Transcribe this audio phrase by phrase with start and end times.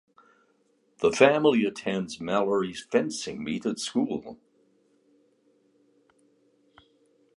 [0.97, 4.39] The family attends Mallory's fencing meet at school.